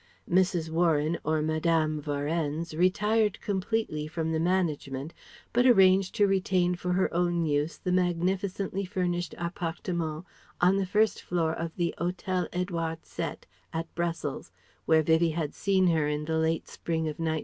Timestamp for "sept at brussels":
13.03-14.51